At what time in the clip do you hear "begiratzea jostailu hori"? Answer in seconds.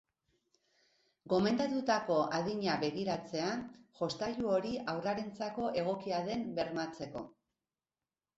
2.85-4.73